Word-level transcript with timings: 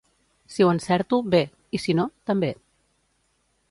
Si 0.53 0.63
ho 0.67 0.71
encerto, 0.75 1.21
bé; 1.37 1.43
i 1.79 1.83
si 1.87 1.97
no, 2.01 2.09
també. 2.31 2.53